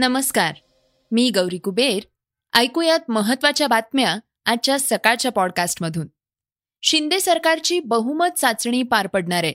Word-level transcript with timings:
नमस्कार. 0.00 0.54
मी 1.12 1.30
गौरी 1.30 1.58
कुबेर. 1.58 2.02
ऐकूयात 2.54 2.98
महत्त्वाच्या 3.08 3.66
बातम्या 3.66 4.18
आजच्या 4.46 4.78
सकाळच्या 4.78 5.32
पॉडकास्टमधून. 5.32 6.06
शिंदे 6.82 7.20
सरकारची 7.20 7.80
बहुमत 7.80 8.26
चाचणी 8.36 8.82
पार 8.82 9.06
पडणार. 9.06 9.44
आहे 9.44 9.54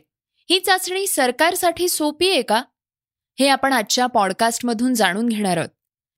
ही 0.50 0.60
चाचणी 0.60 1.08
सरकारसाठी 1.08 1.90
सोपी 1.90 2.30
आहे 2.30 2.42
का? 2.42 2.64
हे 3.40 3.48
आपण 3.48 3.74
आजच्या 3.74 4.06
पॉडकास्टमधून 4.06 4.94
जाणून 4.94 5.30
घेणार 5.30 5.58
आहोत. 5.58 5.70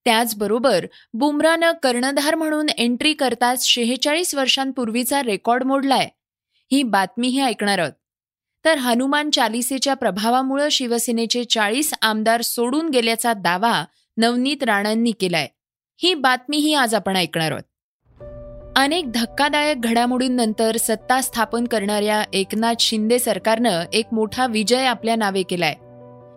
त्याचबरोबर 0.05 0.85
बुमरानं 1.13 1.71
कर्णधार 1.83 2.35
म्हणून 2.35 2.69
एंट्री 2.69 3.13
करताच 3.13 3.67
शेहेचाळीस 3.67 4.35
वर्षांपूर्वीचा 4.35 5.23
रेकॉर्ड 5.23 5.63
मोडलाय. 5.63 6.09
ही 6.71 6.83
बातमीही 6.83 7.41
ऐकणार 7.41 7.79
आहोत. 7.79 7.93
तर 8.65 8.77
हनुमान 8.77 9.29
चालिसेच्या 9.29 9.93
प्रभावामुळे 9.93 10.71
शिवसेनेचे 10.71 11.43
चाळीस 11.43 11.93
आमदार 12.01 12.41
सोडून 12.41 12.89
गेल्याचा 12.89 13.33
दावा 13.33 13.85
नवनीत 14.17 14.63
राणांनी 14.63 15.11
केलाय. 15.11 15.47
ही 15.97 16.13
बातमीही 16.13 16.73
आज 16.73 16.95
आपण 16.95 17.15
ऐकणार 17.15 17.51
आहोत. 17.51 17.63
अनेक 18.77 19.11
धक्कादायक 19.11 19.81
घडामोडींनंतर 19.81 20.77
सत्ता 20.77 21.21
स्थापन 21.21 21.65
करणाऱ्या 21.65 22.23
एकनाथ 22.33 22.73
शिंदे 22.79 23.19
सरकारनं 23.19 23.83
एक 23.93 24.05
मोठा 24.11 24.47
विजय 24.47 24.85
आपल्या 24.85 25.15
नावे 25.15 25.43
केलाय. 25.43 25.73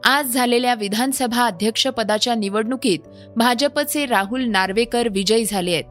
आज 0.05 0.27
झालेल्या 0.27 0.75
विधानसभा 0.75 1.47
अध्यक्षपदाच्या 1.47 2.35
निवडणुकीत 2.35 2.99
भाजपचे 3.37 4.07
राहुल 4.07 4.45
नार्वेकर 4.45 5.09
विजयी 5.09 5.45
झाले 5.45 5.73
आहेत. 5.73 5.85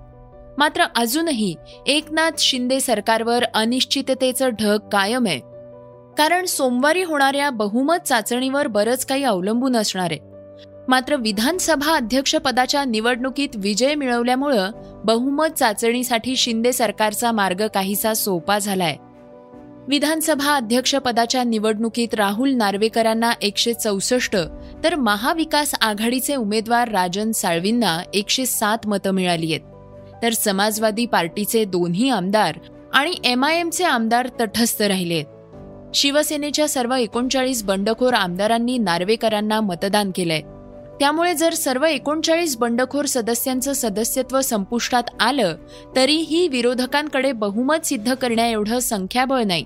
मात्र 0.58 0.84
अजूनही 0.96 1.56
एकनाथ 1.88 2.32
शिंदे 2.38 2.80
सरकारवर 2.80 3.44
अनिश्चिततेचं 3.44 4.50
ढग 4.50 4.78
कायम 4.78 5.26
आहे. 5.26 5.40
कारण 6.18 6.46
सोमवारी 6.46 7.04
होणाऱ्या 7.04 7.50
बहुमत 7.50 8.08
चाचणीवर 8.08 8.68
बरंच 8.68 9.06
काही 9.06 9.24
अवलंबून 9.24 9.76
असणार 9.76 10.08
आहे. 10.12 10.37
मात्र 10.90 11.16
विधानसभा 11.16 11.96
अध्यक्षपदाच्या 11.96 12.86
निवडणुकीत 12.86 13.50
विजय 13.56 13.96
मिळवल्यामुळं 13.96 14.72
बहुमत 15.06 15.58
चाचणीसाठी 15.58 16.36
शिंदे 16.36 16.74
सरकारचा 16.74 17.32
मार्ग 17.32 17.68
काहीसा 17.68 18.14
सोपा 18.14 18.60
झालाय. 18.60 18.96
विधानसभा 19.88 20.56
अध्यक्षपदाच्या 20.56 21.44
निवडणुकीत 21.44 22.14
राहुल 22.14 22.54
नार्वेकरांना 22.54 23.32
एकशे 23.42 23.74
चौसष्ट 23.74 24.38
तर 24.84 24.96
महाविकास 24.96 25.76
आघाडीचे 25.82 26.36
उमेदवार 26.36 26.90
राजन 26.90 27.32
साळवींना 27.32 28.02
एकशे 28.14 28.46
सात 28.46 28.88
मतं 28.88 29.12
मिळाली 29.12 29.54
आहेत. 29.54 29.62
तर 30.24 30.34
समाजवादी 30.34 31.06
पार्टीचे 31.06 31.66
दोन्ही 31.66 32.10
आमदार 32.10 32.60
आणि 32.94 33.14
एमआयएमचे 33.24 33.84
आमदार 33.84 34.28
तटस्थ 34.40 34.82
राहिले 34.82 35.24
शिवसेनेच्या 35.94 36.68
सर्व 36.70 36.94
एकोणचाळीस 36.94 37.64
बंडखोर 37.64 38.14
आमदारांनी 38.14 38.78
नार्वेकरांना 38.78 39.62
मतदान 39.62 40.12
केलंय. 40.16 40.42
त्यामुळे 41.00 41.34
जर 41.34 41.54
सर्व 41.54 41.86
एकोणचाळीस 41.86 42.58
बंडखोर 42.58 43.06
सदस्यांचं 43.06 43.74
सदस्यत्व 43.74 44.42
संपुष्टात 44.42 45.04
आलं 45.20 45.56
तरीही 45.96 46.48
विरोधकांकडे 46.48 47.32
बहुमत 47.32 47.86
सिद्ध 47.86 48.14
करण्याएवढं 48.14 48.80
संख्याबळ 48.80 49.44
नाही. 49.44 49.66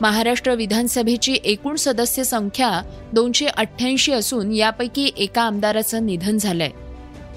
महाराष्ट्र 0.00 0.54
विधानसभेची 0.54 1.36
एकूण 1.44 1.76
सदस्य 1.76 2.24
संख्या 2.24 2.82
दोनशे 3.12 3.46
अठ्ठ्याऐंशी 3.46 4.12
असून 4.12 4.52
यापैकी 4.52 5.10
एका 5.16 5.42
आमदाराचं 5.42 6.06
निधन 6.06 6.38
झालंय. 6.38 6.70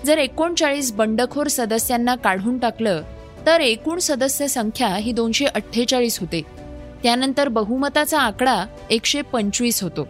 जर 0.06 0.18
एकोणचाळीस 0.18 0.92
बंडखोर 0.92 1.48
सदस्यांना 1.48 2.16
काढून 2.16 2.58
टाकलं 2.58 3.02
तर 3.46 3.60
एकूण 3.60 4.00
सदस्य 4.00 4.48
संख्या 4.48 4.96
ही 4.96 5.12
दोनशे 5.12 5.46
अठ्ठेचाळीस 5.46 6.20
होते. 6.20 6.42
त्यानंतर 7.04 7.48
बहुमताचा 7.48 8.20
आकडा 8.20 8.66
एकशे 8.90 9.22
पंचवीस 9.22 9.84
होतो. 9.84 10.08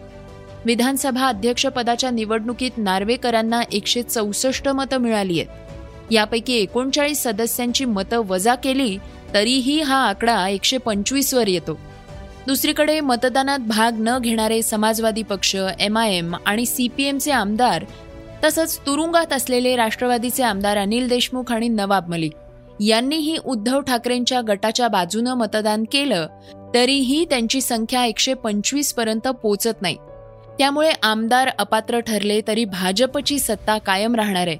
विधानसभा 0.64 1.26
अध्यक्षपदाच्या 1.28 2.10
निवडणुकीत 2.10 2.70
नार्वेकरांना 2.76 3.60
एकशे 3.72 4.02
चौसष्ट 4.02 4.68
मतं 4.68 4.98
मिळाली 4.98 5.40
आहेत. 5.40 6.12
यापैकी 6.12 6.54
एकोणचाळीस 6.54 7.22
सदस्यांची 7.22 7.84
मतं 7.84 8.22
वजा 8.28 8.54
केली 8.54 8.96
तरीही 9.34 9.80
हा 9.80 9.96
आकडा 10.08 10.48
एकशे 10.48 10.78
पंचवीसवर 10.78 11.48
येतो. 11.48 11.78
दुसरीकडे 12.46 13.00
मतदानात 13.00 13.58
भाग 13.58 13.98
न 13.98 14.18
घेणारे 14.18 14.62
समाजवादी 14.62 15.22
पक्ष 15.22 15.54
एम 15.80 15.98
आय 15.98 16.16
एम 16.16 16.34
आणि 16.46 16.66
सीपीएमचे 16.66 17.30
आमदार 17.30 17.84
तसंच 18.44 18.78
तुरुंगात 18.86 19.32
असलेले 19.32 19.74
राष्ट्रवादीचे 19.76 20.42
आमदार 20.42 20.76
अनिल 20.76 21.08
देशमुख 21.08 21.52
आणि 21.52 21.68
नवाब 21.68 22.08
मलिक 22.08 22.32
यांनीही 22.80 23.36
उद्धव 23.44 23.80
ठाकरेंच्या 23.80 24.40
गटाच्या 24.48 24.88
बाजूनं 24.88 25.34
मतदान 25.34 25.84
केलं 25.92 26.26
तरीही 26.74 27.24
त्यांची 27.24 27.60
संख्या 27.60 28.04
एकशे 28.04 28.34
पंचवीसपर्यंत 28.34 29.28
पोचत 29.28 29.82
नाही. 29.82 29.96
त्यामुळे 30.62 30.90
आमदार 31.02 31.48
अपात्र 31.58 31.98
ठरले 31.98 32.40
तरी 32.48 32.64
भाजपची 32.64 33.38
सत्ता 33.38 33.78
कायम 33.78 34.14
राहणार 34.14 34.46
आहे. 34.46 34.58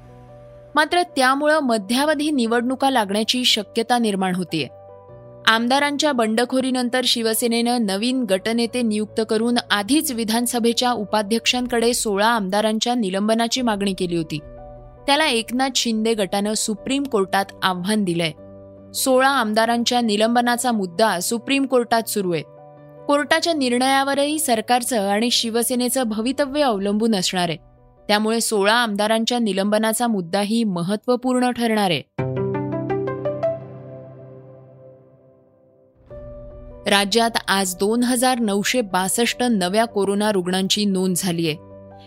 मात्र 0.75 1.01
त्यामुळं 1.01 1.59
मध्यावधी 1.59 2.31
निवडणुका 2.31 2.89
लागण्याची 2.89 3.45
शक्यता 3.45 3.97
निर्माण 3.97 4.35
होतीये. 4.35 4.67
आमदारांच्या 5.45 6.11
बंडखोरीनंतर 6.11 7.01
शिवसेनेनं 7.03 7.85
नवीन 7.85 8.23
गटनेते 8.23 8.81
नियुक्त 8.81 9.21
करून 9.29 9.55
आधीच 9.71 10.11
विधानसभेच्या 10.11 10.91
उपाध्यक्षांकडे 10.91 11.93
सोळा 11.93 12.27
आमदारांच्या 12.27 12.95
निलंबनाची 12.95 13.61
मागणी 13.61 13.93
केली 13.93 14.15
होती. 14.15 14.39
त्याला 15.07 15.27
एकनाथ 15.27 15.69
शिंदे 15.75 16.13
गटानं 16.13 16.53
सुप्रीम 16.53 17.03
कोर्टात 17.03 17.45
आव्हान 17.63 18.03
दिलंय. 18.03 18.31
सोळा 18.91 19.29
आमदारांच्या 19.29 20.01
निलंबनाचा 20.01 20.71
मुद्दा 20.71 21.19
सुप्रीम 21.19 21.65
कोर्टात 21.65 22.09
सुरू 22.09 22.33
आहे. 22.33 22.52
कोर्टाच्या 23.07 23.53
निर्णयावरही 23.53 24.39
सरकारचं 24.39 25.09
आणि 25.09 25.31
शिवसेनेचं 25.31 26.03
भवितव्य 26.03 26.63
अवलंबून 26.63 27.15
असणार 27.15 27.49
आहे. 27.49 27.57
त्यामुळे 28.07 28.41
सोळा 28.41 28.73
आमदारांच्या 28.73 29.39
निलंबनाचा 29.39 30.07
मुद्दाही 30.07 30.63
महत्त्वपूर्ण 30.63 31.51
ठरणार 31.51 31.91
आहे. 31.91 32.01
राज्यात 36.89 37.31
आज 37.47 37.75
दोन 37.75 38.03
हजार 38.03 38.39
नऊशे 38.39 38.81
बासष्ट 38.81 39.43
नव्या 39.43 39.85
कोरोना 39.85 40.31
रुग्णांची 40.31 40.85
नोंद 40.85 41.15
झाली 41.17 41.47
आहे. 41.47 41.55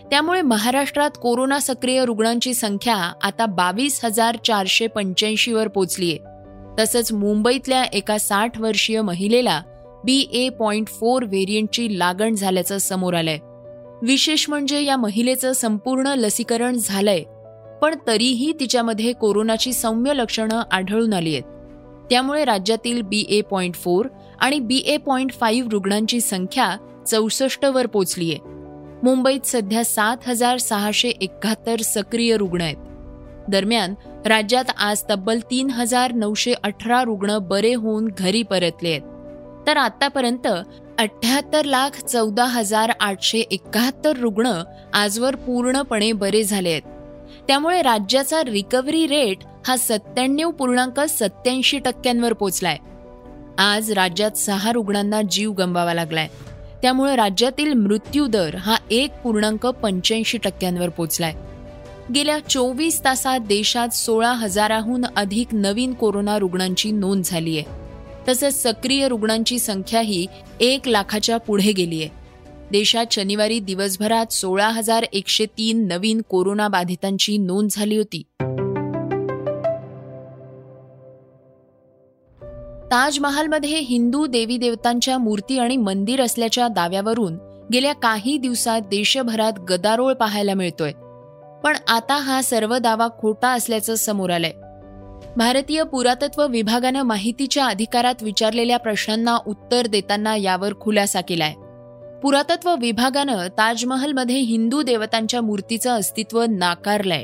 त्यामुळे 0.09 0.41
महाराष्ट्रात 0.41 1.09
कोरोना 1.21 1.59
सक्रिय 1.59 2.05
रुग्णांची 2.05 2.53
संख्या 2.53 2.95
आता 3.23 3.45
बावीस 3.45 4.05
हजार 4.05 4.37
चारशे 4.45 4.87
पंच्याऐंशीवर 4.87 5.67
आहे 6.11 6.17
तसंच 6.79 7.13
मुंबईतल्या 7.13 7.83
एका 7.83 8.17
साठ 8.17 8.59
वर्षीय 8.59 9.01
महिलेला 9.01 9.61
बी 10.07 10.19
ए 10.33 10.49
पॉइंट 10.49 10.87
फोर 10.87 11.23
व्हेरियंटची 11.23 11.99
लागण 11.99 12.35
झाल्याचं 12.35 12.77
समोर 12.77 13.13
आलंय. 13.13 13.37
विशेष 14.01 14.45
म्हणजे 14.49 14.81
या 14.81 14.95
महिलेचं 14.97 15.53
संपूर्ण 15.53 16.07
लसीकरण 16.07 16.77
झालंय 16.79 17.23
पण 17.81 17.95
तरीही 18.07 18.51
तिच्यामध्ये 18.59 19.11
कोरोनाची 19.13 19.73
सौम्य 19.73 20.13
लक्षणं 20.13 20.61
आढळून 20.71 21.13
आली 21.13 21.33
आहेत. 21.33 21.43
त्यामुळे 22.09 22.45
राज्यातील 22.45 23.01
बी 23.01 23.25
ए 23.29 23.41
पॉईंट 23.41 23.75
फोर 23.75 24.05
आणि 24.39 24.59
बी 24.59 24.77
ए 24.85 24.97
पॉईंट 24.97 25.31
फाईव्ह 25.31 25.69
रुग्णांची 25.71 26.21
संख्या 26.21 26.75
चौसष्टवर 27.07 27.87
पोचलीय. 27.87 28.37
मुंबईत 29.03 29.45
सध्या 29.45 29.83
सात 29.85 30.17
हजार 30.27 30.57
सहाशे 30.57 31.09
एकाहत्तर 31.09 31.81
सक्रिय 31.81 32.37
रुग्ण 32.37 32.61
आहेत. 32.61 33.49
दरम्यान 33.49 33.93
राज्यात 34.25 34.71
आज 34.77 35.03
तब्बल 35.09 35.39
तीन 35.51 35.69
हजार 35.69 36.13
नऊशे 36.13 36.53
अठरा 36.63 37.03
रुग्ण 37.03 37.37
बरे 37.37 37.73
होऊन 37.73 38.09
घरी 38.17 38.43
परतले 38.43 38.89
आहेत. 38.89 39.01
तर 39.67 39.77
आतापर्यंत 39.77 40.47
अठ्याहत्तर 40.99 41.65
लाख 41.65 41.89
चौदा 41.89 42.45
हजार 42.45 42.91
आठशे 42.99 43.39
एकाहत्तर 43.39 44.17
रुग्ण 44.17 44.63
आजवर 44.93 45.35
पूर्णपणे 45.35 46.11
बरे 46.11 46.43
झाले 46.43 46.69
आहेत. 46.69 46.81
त्यामुळे 47.47 47.81
राज्याचा 47.81 48.43
रिकव्हरी 48.43 49.07
रेट 49.07 49.37
हा 49.67 49.77
सत्त्याण्णव 49.77 50.51
पूर्णांक 50.51 50.99
सत्याऐंशी 50.99 51.79
टक्क्यांवर 51.79 52.33
पोचलाय. 52.33 52.77
आज 53.57 53.91
राज्यात 53.91 54.31
सहा 54.31 54.71
रुग्णांना 54.71 55.21
जीव 55.21 55.51
गमवावा 55.51 55.93
लागलाय. 55.93 56.27
त्यामुळे 56.81 57.15
राज्यातील 57.15 57.73
मृत्यू 57.73 58.27
दर 58.27 58.55
हा 58.55 58.75
एक 58.91 59.11
पूर्णांक 59.23 59.65
पंच्याऐंशी 59.65 60.37
टक्क्यांवर 60.37 60.89
पोचलाय. 60.89 61.33
गेल्या 62.15 62.39
चोवीस 62.49 63.05
तासात 63.05 63.39
देशात 63.39 63.89
सोळा 63.89 64.31
हजाराहून 64.31 65.05
अधिक 65.15 65.47
नवीन 65.51 65.93
कोरोना 65.93 66.39
रुग्णांची 66.39 66.91
नोंद 66.91 67.23
झाली 67.23 67.57
आहे 67.57 67.76
तसंच 68.29 68.63
सक्रिय 68.63 69.07
रुग्णांची 69.07 69.59
संख्याही 69.59 70.27
एक 70.59 70.87
लाखाच्या 70.87 71.37
पुढे 71.37 71.71
गेली 71.71 72.01
आहे 72.01 72.09
देशात 72.71 73.05
शनिवारी 73.11 73.59
दिवसभरात 73.59 74.33
सोळा 74.33 74.69
हजार 74.69 75.05
एकशे 75.13 75.45
तीन 75.45 75.87
नवीन 75.87 76.21
कोरोना 76.21 76.67
बाधितांची 76.67 77.37
नोंद 77.37 77.69
झाली 77.71 77.97
होती. 77.97 78.23
ताजमहालमध्ये 82.91 83.79
हिंदू 83.79 84.25
देवी 84.25 84.57
देवतांच्या 84.57 85.17
मूर्ती 85.17 85.59
आणि 85.59 85.77
मंदिर 85.77 86.21
असल्याच्या 86.21 86.67
दाव्यावरून 86.67 87.37
गेल्या 87.73 87.93
काही 87.93 88.37
दिवसात 88.37 88.81
देशभरात 88.81 89.53
गदारोळ 89.69 90.13
पाहायला 90.13 90.53
मिळतोय. 90.53 90.91
पण 91.63 91.77
आता 91.87 92.17
हा 92.17 92.41
सर्व 92.41 92.77
दावा 92.77 93.07
खोटा 93.19 93.47
असल्याचं 93.47 93.95
समोर 93.95 94.29
आलंय. 94.29 94.51
भारतीय 95.37 95.83
पुरातत्व 95.83 96.47
विभागानं 96.47 97.03
माहितीच्या 97.03 97.65
अधिकारात 97.65 98.23
विचारलेल्या 98.23 98.77
प्रश्नांना 98.77 99.37
उत्तर 99.47 99.87
देताना 99.87 100.35
यावर 100.35 100.73
खुलासा 100.81 101.21
केलाय. 101.21 101.53
पुरातत्व 102.23 102.75
विभागानं 102.75 103.47
ताजमहलमध्ये 103.47 104.35
हिंदू 104.35 104.81
देवतांच्या 104.81 105.41
मूर्तीचं 105.41 105.89
अस्तित्व 105.89 106.43
नाकारलंय. 106.49 107.23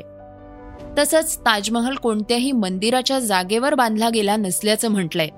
तसंच 0.98 1.38
ताजमहल 1.38 1.94
कोणत्याही 1.94 2.52
मंदिराच्या 2.52 3.18
जागेवर 3.18 3.74
बांधला 3.74 4.10
गेला 4.10 4.36
नसल्याचं 4.36 4.88
म्हटलंय. 4.88 5.28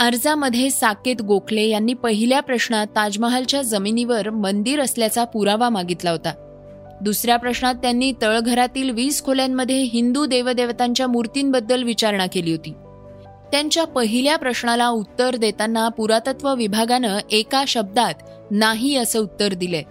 अर्जामध्ये 0.00 0.70
साकेत 0.70 1.22
गोखले 1.22 1.62
यांनी 1.62 1.94
पहिल्या 1.94 2.40
प्रश्नात 2.40 2.86
ताजमहालच्या 2.86 3.62
जमिनीवर 3.62 4.30
मंदिर 4.30 4.80
असल्याचा 4.80 5.24
पुरावा 5.24 5.68
मागितला 5.68 6.10
होता. 6.10 6.49
दुसऱ्या 7.00 7.36
प्रश्नात 7.36 7.74
त्यांनी 7.74 8.12
तळघरातील 8.22 8.90
वीस 8.90 9.24
खोल्यांमध्ये 9.24 9.82
हिंदू 9.82 10.26
देवदेवतांच्या 10.26 11.06
मूर्तींबद्दल 11.06 11.82
विचारणा 11.82 12.26
केली 12.26 12.50
होती. 12.50 12.72
त्यांच्या 13.52 13.84
पहिल्या 13.84 14.36
प्रश्नाला 14.36 14.88
उत्तर 14.88 15.36
देताना 15.36 15.88
पुरातत्व 15.88 16.54
विभागानं 16.54 17.18
एका 17.30 17.64
शब्दात 17.66 18.14
नाही 18.50 18.96
असं 18.96 19.20
उत्तर 19.20 19.54
दिलंय. 19.54 19.82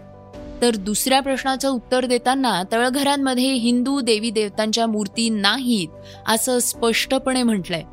तर 0.62 0.76
दुसऱ्या 0.76 1.20
प्रश्नाचं 1.20 1.70
उत्तर 1.70 2.06
देताना 2.06 2.64
तळघरांमध्ये 2.72 3.54
हिंदू 3.54 4.02
देवी 4.02 4.30
देवतांच्या 4.30 4.88
मूर्ती 4.88 5.30
नाहीत 5.30 5.88
असं 6.28 6.60
स्पष्टपणे 6.60 7.44
म्हटलंय. 7.44 7.84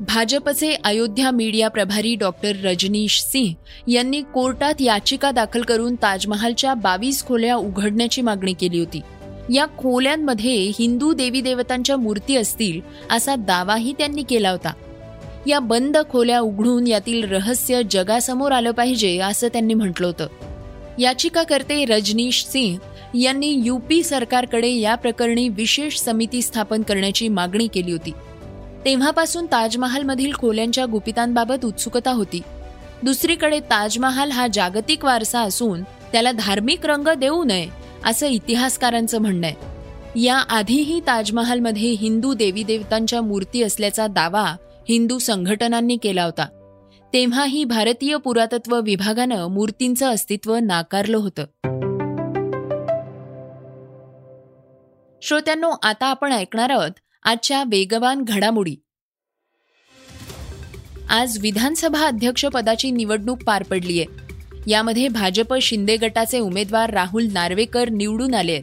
भाजपचे 0.00 0.74
अयोध्या 0.84 1.30
मीडिया 1.30 1.68
प्रभारी 1.68 2.14
डॉक्टर 2.14 2.52
रजनीश 2.64 3.22
सिंह 3.22 3.54
यांनी 3.90 4.22
कोर्टात 4.34 4.74
याचिका 4.80 5.30
दाखल 5.30 5.62
करून 5.62 5.94
ताजमहालच्या 5.94 6.74
बावीस 6.74 7.26
खोल्या 7.26 7.56
उघडण्याची 7.56 8.22
मागणी 8.22 8.52
केली 8.52 8.78
होती. 8.78 9.00
या 9.54 9.66
खोल्यांमध्ये 9.78 10.72
हिंदू 10.78 11.12
देवी 11.12 11.40
देवतांच्या 11.40 11.96
मूर्ती 11.96 12.36
असतील 12.36 12.80
असा 13.10 13.36
दावाही 13.36 13.92
त्यांनी 13.98 14.22
केला 14.22 14.50
होता. 14.50 14.72
या 15.46 15.58
बंद 15.58 15.96
खोल्या 16.10 16.40
उघडून 16.40 16.86
यातील 16.86 17.28
रहस्य 17.28 17.82
जगासमोर 17.90 18.52
आलं 18.52 18.70
पाहिजे 18.70 19.18
असं 19.18 19.48
त्यांनी 19.48 19.74
म्हटलं 19.74 20.06
होतं. 20.06 20.26
याचिकाकर्ते 20.98 21.84
रजनीश 21.84 22.44
सिंह 22.44 22.78
यांनी 23.18 23.60
यूपी 23.64 24.02
सरकारकडे 24.02 24.70
या 24.70 24.94
प्रकरणी 24.94 25.48
विशेष 25.48 25.96
समिती 25.96 26.42
स्थापन 26.42 26.82
करण्याची 26.82 27.28
मागणी 27.28 27.66
केली 27.66 27.92
होती. 27.92 28.10
तेव्हापासून 28.86 29.46
ताजमहालमधील 29.46 30.32
खोल्यांच्या 30.32 30.84
गुपितांबाबत 30.86 31.64
उत्सुकता 31.64 32.10
होती. 32.10 32.40
दुसरीकडे 33.02 33.60
ताजमहाल 33.60 34.30
हा 34.30 34.46
जागतिक 34.52 35.04
वारसा 35.04 35.40
असून 35.40 35.82
त्याला 35.82 36.32
धार्मिक 36.32 36.86
रंग 36.86 37.08
देऊ 37.14 37.44
नये 37.44 37.68
असं 38.04 38.26
इतिहासकारांचं 38.26 39.18
म्हणणं 39.18 39.46
आहे. 39.46 39.54
या 40.22 40.36
आधीही 40.36 41.00
ताजमहालमध्ये 41.00 41.90
हिंदू 41.90 42.34
देवी 42.34 42.62
देवतांच्या 42.62 43.22
मूर्ती 43.22 43.62
असल्याचा 43.62 44.06
दावा 44.06 44.56
हिंदू 44.88 45.18
संघटनांनी 45.18 45.96
केला 45.96 46.24
होता. 46.24 46.46
तेव्हाही 47.12 47.64
भारतीय 47.64 48.16
पुरातत्व 48.16 48.80
विभागानं 48.80 49.46
मूर्तींचं 49.46 50.10
अस्तित्व 50.10 50.56
नाकारलं 50.56 51.16
होतं. 51.16 51.44
श्रोत्यांनो 55.22 55.70
आता 55.82 56.06
आपण 56.06 56.32
ऐकणार 56.32 56.70
आहोत 56.70 56.90
आजच्या 57.26 57.64
वेगवान 57.70 58.22
घडामोडी. 58.22 58.76
आज 61.08 61.38
विधानसभा 61.40 62.06
अध्यक्षपदाची 62.06 62.90
निवडणूक 62.90 63.42
पार 63.42 63.62
पडलीय. 63.62 64.04
यामध्ये 64.66 65.08
भाजप 65.08 65.54
शिंदे 65.54 65.96
गटाचे 65.96 66.38
उमेदवार 66.38 66.90
राहुल 66.90 67.26
नार्वेकर 67.32 67.88
निवडून 67.88 68.34
आले 68.34 68.60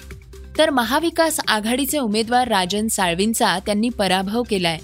तर 0.58 0.70
महाविकास 0.70 1.40
आघाडीचे 1.48 2.00
उमेदवार 2.00 2.48
राजन 2.48 2.88
साळवींचा 2.88 3.60
त्यांनी 3.60 3.90
पराभव 3.90 4.44
केलाय. 4.50 4.78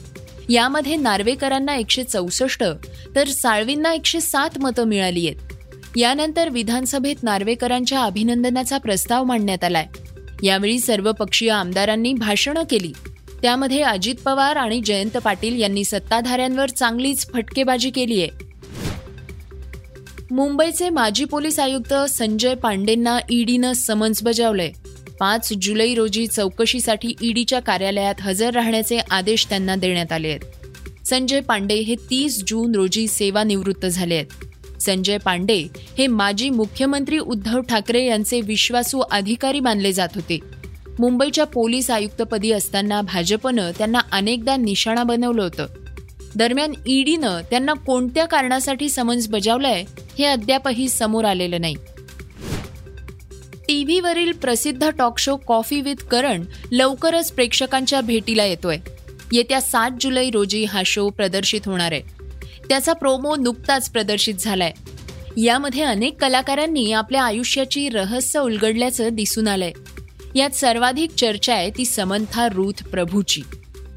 यामध्ये 0.50 0.96
नार्वेकरांना 0.96 1.76
एकशे 1.76 2.04
चौसष्ट 2.04 2.64
तर 3.16 3.28
साळवींना 3.28 3.94
एकशे 3.94 4.22
सात 4.22 4.50
मतं 4.62 4.84
मिळाली 4.84 5.28
आहेत 5.28 5.54
यानंतर 5.98 6.50
विधानसभेत 6.50 7.24
नार्वेकरांच्या 7.24 8.04
अभिनंदनाचा 8.04 8.78
प्रस्ताव 8.78 9.24
मांडण्यात 9.24 9.64
आलाय. 9.64 9.88
यावेळी 10.44 10.80
सर्वपक्षीय 10.80 11.50
आमदारांनी 11.50 12.14
भाषणं 12.14 12.64
केली. 12.70 12.94
त्यामध्ये 13.42 13.82
अजित 13.82 14.16
पवार 14.26 14.56
आणि 14.56 14.82
जयंत 14.86 15.18
पाटील 15.18 15.62
यांनी 15.62 15.84
सत्ताधाऱ्यांवर 15.84 16.70
चांगलीच 16.70 17.28
फटकेबाजी 17.34 17.90
केली 17.90 18.22
आहे. 18.22 18.30
मुंबईचे 20.32 20.90
माजी 20.90 21.26
पोलीस 21.26 21.60
आयुक्त 21.60 21.94
संजय 21.94 22.54
पांडेंना 22.54 23.20
ईडीनं 23.30 23.74
समन्स 23.74 24.24
बजावलंय. 24.24 24.72
पाच 25.20 25.54
जुलै 25.62 25.94
रोजी 25.94 26.28
चौकशीसाठी 26.28 27.14
ईडीच्या 27.22 27.60
कार्यालयात 27.60 28.16
हजर 28.22 28.50
राहण्याचे 28.50 29.00
आदेश 29.10 29.46
त्यांना 29.46 29.76
देण्यात 29.76 30.12
आले 30.12 30.28
आहेत. 30.28 30.40
संजय 31.06 31.40
पांडे 31.40 31.76
हे 31.76 31.96
तीस 31.96 32.44
जून 32.48 32.76
रोजी 32.76 33.08
सेवानिवृत्त 33.08 33.86
झाले 33.86 34.16
आहेत. 34.16 34.26
संजय 34.82 35.18
पांडे 35.18 35.68
हे 35.98 36.08
माजी 36.08 36.50
मुख्यमंत्री 36.50 37.18
उद्धव 37.18 37.62
ठाकरे 37.62 38.06
यांचे 38.06 38.42
विश्वासू 38.42 39.00
अधिकारी 39.00 39.60
मानले 39.60 39.94
जात 39.94 40.10
होते. 40.16 40.40
मुंबईच्या 41.00 41.46
पोलीस 41.46 41.90
आयुक्तपदी 41.90 42.52
असताना 42.52 43.02
भाजपनं 43.02 43.72
त्यांना 43.78 44.00
अनेकदा 44.12 44.56
निशाणा 44.56 45.04
बनवलं 45.04 45.44
होतं. 45.44 45.66
दरम्यान 46.36 46.74
ईडीनं 46.88 47.42
त्यांना 47.50 47.74
कोणत्या 47.74 48.26
कारणासाठी 48.26 48.90
समन्स 48.90 49.28
बजावलंय 49.28 49.84
हे 50.20 50.26
अद्यापही 50.26 50.90
समोर 50.90 51.26
आलेलं 51.26 51.62
नाही. 51.62 51.76
टीव्हीवरील 53.68 54.32
प्रसिद्ध 54.32 54.90
talk 54.98 55.20
show 55.20 55.36
coffee 55.36 55.82
with 55.82 55.96
Karan 55.96 56.46
लवकरच 56.72 57.32
प्रेक्षकांच्या 57.32 58.02
भेटीला 58.02 58.46
येतोय. 58.46 58.78
येत्या 59.34 59.62
सात 59.62 59.92
जुलै 60.02 60.30
रोजी 60.30 60.64
हा 60.64 60.82
शो 60.86 61.10
प्रदर्शित 61.10 61.62
होणार 61.66 61.92
आहे. 61.92 62.02
त्याचा 62.70 62.94
प्रोमो 62.94 63.36
नुकताच 63.36 63.90
प्रदर्शित 63.90 64.34
झालाय. 64.40 64.72
यामध्ये 65.38 65.84
अनेक 65.84 66.22
कलाकारांनी 66.22 66.92
आपल्या 66.92 67.24
आयुष्याची 67.24 67.90
रहस्य 67.90 68.40
उलगडल्याचं 68.40 69.10
दिसून 69.12 69.48
आलंय. 69.48 69.72
यात 70.36 70.50
सर्वाधिक 70.50 71.12
चर्चा 71.12 71.54
आहे 71.54 71.70
ती 71.70 71.86
समंथा 71.86 72.48
रूथ 72.50 72.84
प्रभूची. 72.84 73.42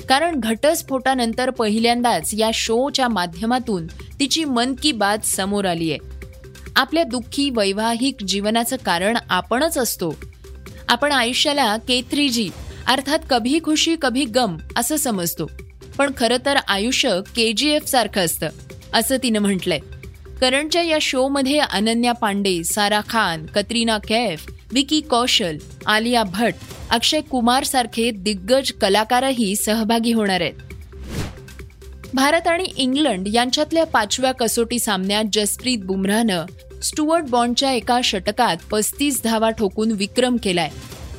कारण 0.09 0.41
घटस्फोटानंतर 0.41 1.51
पहिल्यांदाच 1.51 2.35
या 2.35 2.51
शोच्या 2.55 3.09
माध्यमातून 3.09 3.87
तिची 4.21 4.45
मन 4.45 4.75
की 4.83 4.93
बात 4.93 5.19
समोर 5.19 5.65
आली 5.65 5.91
आहे. 5.91 5.99
आपल्या 6.77 7.05
दुःखी 7.05 7.51
वैवाहिक 7.51 8.17
जीवनाचं 8.29 8.77
कारण 8.77 9.19
आपणच 9.31 9.79
असतो. 9.79 10.15
आपण 10.89 11.13
आयुष्याला 11.13 11.77
के 11.77 12.29
जी 12.29 12.51
अर्थात 12.87 13.19
कभी 13.31 13.61
खुशी 13.65 13.97
कभी 14.03 14.25
गम 14.25 14.57
असं 14.77 14.97
समजतो. 14.97 15.51
पण 15.99 16.11
खरं 16.17 16.37
तर 16.47 16.57
आयुष्य 16.57 17.21
के 17.37 17.53
जी 17.53 17.71
एफ 17.71 17.85
सारखं 17.85 18.25
असतं 18.25 18.49
असं 18.95 19.17
तिनं 19.23 19.39
म्हटलंय. 19.39 19.79
करणच्या 20.41 20.83
या 20.83 20.99
शोमध्ये 21.01 21.59
अनन्या 21.59 22.13
पांडे 22.13 22.65
सारा 22.65 23.01
खान 23.09 23.47
कतरीना 23.47 23.99
कैफ 23.99 24.53
विकी 24.73 25.01
कौशल 25.01 25.57
आलिया 25.87 26.23
भट 26.23 26.55
अक्षय 26.91 27.21
कुमार 27.21 27.65
सारखे 27.65 28.11
दिग्गज 28.11 28.73
कलाकारही 28.73 29.57
सहभागी 29.57 30.13
होणार 30.13 30.41
आहेत. 30.41 30.53
भारत 32.15 32.49
आणि 32.49 32.65
इंग्लंड 32.77 33.29
यांच्यातल्या 33.33 33.87
पाचव्या 33.87 34.33
कसोटी 34.33 34.79
सामन्यात 34.79 35.25
जसप्रीत 35.33 35.79
बुमराहनं 35.79 36.45
स्टुअर्ट 36.83 37.25
बॉन्डच्या 37.25 37.73
एका 37.73 38.01
षटकात 38.05 38.57
पस्तीस 38.71 39.21
धावा 39.25 39.51
ठोकून 39.51 39.93
विक्रम 39.93 40.37
केलाय. 40.37 40.71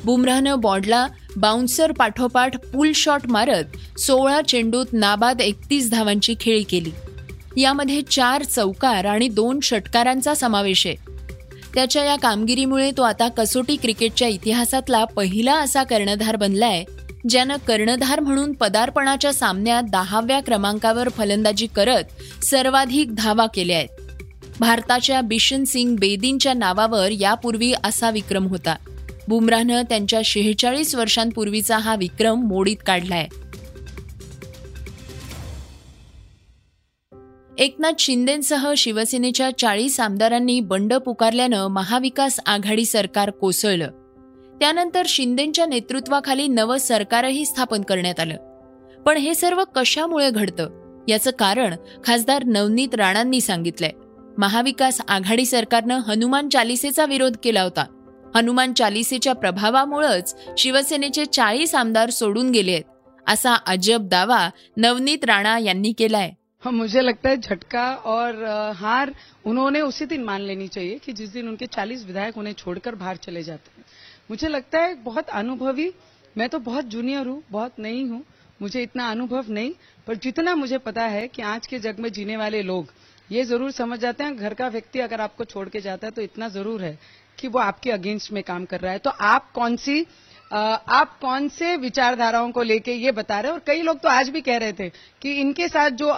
बुमराहनं 0.04 0.60
बॉन्डला 0.60 1.06
बाउन्सर 1.36 1.92
पाठोपाठ 1.92 2.56
पुल 2.56 2.92
शॉट 2.94 3.20
मारत 3.28 3.98
सोळा 3.98 4.40
चेंडूत 4.42 4.86
नाबाद 4.92 5.40
एकतीस 5.40 5.90
धावांची 5.90 6.34
खेळी 6.40 6.62
केली. 6.62 6.90
यामध्ये 7.60 8.02
चार 8.02 8.42
चौकार 8.42 9.04
आणि 9.04 9.28
दोन 9.28 9.60
षटकारांचा 9.62 10.34
समावेश 10.34 10.86
आहे. 10.86 11.13
त्याच्या 11.74 12.04
या 12.04 12.16
कामगिरीमुळे 12.16 12.90
तो 12.96 13.02
आता 13.02 13.28
कसोटी 13.28 13.76
क्रिकेटच्या 13.76 14.28
इतिहासातला 14.28 15.04
पहिला 15.04 15.54
असा 15.54 15.82
कर्णधार 15.82 16.36
बनलाय 16.36 16.84
ज्यानं 17.28 17.56
कर्णधार 17.56 18.20
म्हणून 18.20 18.52
पदार्पणाच्या 18.52 19.32
सामन्यात 19.32 19.82
दहाव्या 19.82 20.40
क्रमांकावर 20.40 21.08
फलंदाजी 21.08 21.66
करत 21.66 22.44
सर्वाधिक 22.44 23.14
धावा 23.14 23.46
केल्या 23.46 23.76
आहेत. 23.76 23.88
भारताच्या 24.60 25.20
बिशन 25.20 25.64
सिंग 25.64 25.96
बेदींच्या 25.96 26.54
नावावर 26.54 27.08
यापूर्वी 27.10 27.72
असा 27.84 28.10
विक्रम 28.10 28.46
होता. 28.46 28.76
बुमराहनं 29.28 29.82
त्यांच्या 29.82 30.20
शेहेचाळीस 30.24 30.94
वर्षांपूर्वीचा 30.94 31.78
हा 31.78 31.94
विक्रम 31.94 32.40
मोडीत 32.40 32.76
काढलाय. 32.86 33.26
एकनाथ 37.58 37.92
शिंदेसह 37.98 38.72
शिवसेनेच्या 38.76 39.58
चाळीस 39.58 40.00
आमदारांनी 40.00 40.60
बंड 40.60 40.94
पुकारल्यानं 40.94 41.66
महाविकास 41.66 42.40
आघाडी 42.46 42.84
सरकार 42.84 43.30
कोसळलं. 43.30 43.90
त्यानंतर 44.60 45.02
शिंदेच्या 45.06 45.66
नेतृत्वाखाली 45.66 46.48
नवं 46.48 46.78
सरकारही 46.78 47.46
स्थापन 47.46 47.82
करण्यात 47.82 48.20
आलं. 48.20 48.36
पण 49.06 49.16
हे 49.16 49.34
सर्व 49.34 49.64
कशामुळे 49.74 50.30
घडतं? 50.30 50.68
याचं 51.08 51.30
कारण 51.30 51.74
खासदार 52.04 52.44
नवनीत 52.44 52.94
राणांनी 52.94 53.40
सांगितलंय. 53.40 53.90
महाविकास 54.38 55.00
आघाडी 55.08 55.44
सरकारनं 55.44 55.98
हनुमान 55.98 56.48
चालिसेचा 56.48 57.04
विरोध 57.04 57.36
केला 57.44 57.62
होता. 57.62 57.84
हनुमान 58.34 58.72
चालिसेच्या 58.72 59.32
प्रभावामुळेच 59.32 60.36
शिवसेनेचे 60.58 61.24
चाळीस 61.24 61.74
आमदार 61.74 62.10
सोडून 62.10 62.50
गेले 62.50 62.72
आहेत 62.72 62.84
असा 63.28 63.54
अजब 63.54 64.08
दावा 64.08 64.50
नवनीत 64.76 65.24
राणा 65.24 65.58
यांनी 65.58 65.92
केलाय. 65.92 66.30
हाँ 66.64 66.72
मुझे 66.72 67.00
लगता 67.00 67.28
है 67.28 67.36
झटका 67.36 67.84
और 67.94 68.42
हार 68.76 69.12
उन्होंने 69.44 69.80
उसी 69.80 70.04
दिन 70.06 70.22
मान 70.24 70.40
लेनी 70.40 70.68
चाहिए 70.68 70.98
कि 70.98 71.12
जिस 71.12 71.30
दिन 71.30 71.48
उनके 71.48 71.66
40 71.66 72.04
विधायक 72.06 72.38
उन्हें 72.38 72.52
छोड़कर 72.54 72.94
बाहर 72.94 73.16
चले 73.16 73.42
जाते 73.42 73.70
हैं। 73.76 73.84
मुझे 74.30 74.48
लगता 74.48 74.80
है 74.80 74.94
बहुत 75.02 75.28
अनुभवी, 75.30 75.92
मैं 76.36 76.48
तो 76.48 76.58
बहुत 76.60 76.84
जूनियर 76.86 77.26
हूँ, 77.26 77.42
बहुत 77.50 77.78
नई 77.78 78.02
हूँ, 78.02 78.24
मुझे 78.62 78.82
इतना 78.82 79.10
अनुभव 79.10 79.50
नहीं, 79.50 79.72
पर 80.06 80.16
जितना 80.16 80.54
मुझे 80.54 80.78
पता 80.78 81.02
है 81.04 81.28
कि 81.28 81.42
आज 81.44 81.66
के 81.66 81.78
जग 81.78 82.00
में 82.00 82.10
जीने 82.12 82.36
वाले 82.36 82.62
लोग, 82.62 82.92
ये 83.28 83.44
ज़रूर 83.44 83.70
समझ 83.72 83.98
जाते 84.00 84.24
हैं, 84.24 84.36
घर 84.36 84.54
का 84.54 84.68
व्यक्ति 84.68 85.00
अगर 85.00 85.20
आपको 85.20 85.44
छोड़ 85.44 85.68
के 85.68 85.80
जाता 85.80 86.06
है 86.06 86.10
तो 86.10 86.22
इतना 86.22 86.48
ज़रूर 86.50 86.82
है 86.82 86.98
कि 87.38 87.48
वो 87.48 87.58
आपके 87.60 87.90
अगेंस्ट 87.90 88.32
में 88.32 88.42
काम 88.42 88.64
कर 88.64 88.80
रहा 88.80 88.92
है। 88.92 88.98
तो 88.98 89.10
आप 89.10 89.50
कौन 89.52 89.76
सी 89.76 90.06
आप 90.54 91.18
कौन 91.20 91.48
से 91.48 91.76
विचारधाराओं 91.76 92.50
को 92.50 92.62
लेके 92.62 92.92
ये 92.94 93.12
बता 93.12 93.38
रहे 93.40 93.52
हैं? 93.52 93.58
और 93.58 93.64
कई 93.66 93.82
लोग 93.82 94.00
तो 94.00 94.08
आज 94.08 94.28
भी 94.28 94.40
कह 94.40 94.56
रहे 94.56 94.72
थे 94.72 94.88
कि 95.22 95.32
इनके 95.32 95.68
साथ 95.68 95.90
जो 95.92 96.12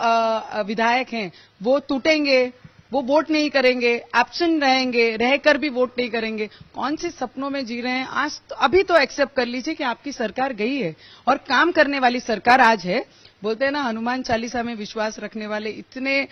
विधायक 0.67 1.13
हैं, 1.13 1.31
वो 1.61 1.79
टूटेंगे, 1.89 2.53
वो 2.93 3.01
वोट 3.03 3.31
नहीं 3.31 3.49
करेंगे 3.51 3.93
एब्सेंट 4.17 4.63
रहेंगे, 4.63 5.11
रहकर 5.17 5.59
भी 5.59 5.69
वोट 5.69 5.99
नहीं 5.99 6.11
करेंगे। 6.11 6.47
कौन 6.75 6.97
से 6.97 7.11
सपनों 7.11 7.51
में 7.51 7.65
जी 7.67 7.81
रहे 7.81 7.93
हैं? 7.93 8.07
आज 8.07 8.41
तो 8.51 8.55
अभी 8.57 8.83
तो 8.83 8.97
एक्सेप्ट 8.97 9.35
कर 9.37 9.47
लीजिए 9.47 9.75
कि 9.75 9.85
आपकी 9.85 10.13
सरकार 10.13 10.53
गई 10.55 10.77
है 10.77 10.95
और 11.27 11.37
काम 11.49 11.73
करने 11.73 11.99
वाली 11.99 12.21
सरकार 12.21 12.61
आज 12.61 12.87
है। 12.87 13.05
बोलते 13.43 13.65
हैं 13.65 13.73
ना, 13.73 13.83
हनुमान 13.83 14.23
चालीसा 14.23 14.63
में 14.63 14.75
विश्वास 14.75 15.19
रखने 15.21 15.47
वाले 15.47 15.71
इतने 15.73 16.27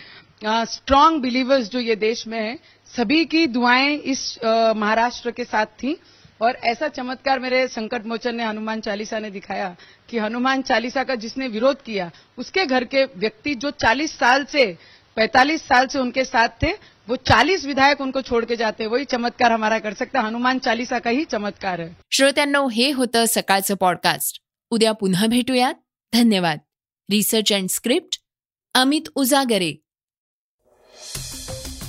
स्ट्रांग 0.45 1.21
बिलीवर्स 1.23 1.69
जो 1.71 1.79
ये 1.81 1.97
देश 1.97 2.27
में 2.27 2.39
है, 2.41 2.59
सभी 2.93 3.25
की 3.25 3.47
दुआएँ 3.49 3.97
इस 3.97 4.39
महाराष्ट्र 4.45 5.31
के 5.31 5.45
साथ 5.45 5.67
थी। 5.83 5.97
और 6.43 6.55
ऐसा 6.65 6.89
चमत्कार 6.89 7.39
मेरे 7.39 7.69
संकट 7.69 8.07
मोचन 8.07 8.35
ने 8.35 8.45
हनुमान 8.45 8.81
चालीसा 8.81 9.19
ने 9.19 9.31
दिखाया 9.31 9.77
कि 10.09 10.19
हनुमान 10.19 10.63
चालीसा 10.63 11.05
का 11.05 11.15
जिसने 11.15 11.49
विरोध 11.49 11.83
किया 11.83 12.11
उसके 12.39 12.67
घर 12.67 12.85
के 12.85 13.05
व्यक्ति 13.05 13.55
जो 13.55 13.71
40 13.71 14.11
साल 14.11 14.45
से 14.45 14.79
45 15.17 15.63
साल 15.63 15.87
से 15.87 15.99
उनके 15.99 16.25
साथ 16.25 16.49
थे 16.49 16.95
वो 17.09 17.17
40 17.17 17.65
विधायक 17.65 18.01
उनको 18.01 18.23
छोड़ 18.23 18.45
के 18.45 18.57
जाते 18.57 18.87
वही 18.87 19.05
चमत्कार 19.05 19.53
हमारा 19.53 19.79
कर 19.79 19.95
सकता। 19.95 20.21
हनुमान 20.21 20.59
चालीसा 20.59 20.99
का 20.99 21.11
ही 21.11 21.25
चमत्कार 21.25 21.81
है। 21.81 21.97
श्रोत्यांनो 22.13 22.69
हे 22.69 22.91
होतं 22.91 23.27
सकाळचं 23.27 23.75
पॉडकास्ट 23.75 24.43
उद्या 24.71 24.93
पुन्हा 24.93 25.27
भेटूयात. 25.27 25.75
धन्यवाद. 26.15 26.61
Research 27.11 27.53
and 27.53 27.69
script 27.69 28.21
Amit 28.75 29.09
Ujagare. 29.17 29.79